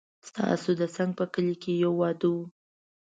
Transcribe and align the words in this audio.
ستاسو 0.27 0.69
د 0.81 0.83
څنګ 0.95 1.11
په 1.19 1.25
کلي 1.33 1.55
کې 1.61 1.71
يو 1.83 1.91
واده 2.01 2.27
و 2.35 2.37